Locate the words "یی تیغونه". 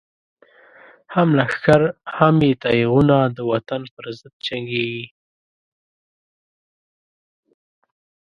2.45-3.17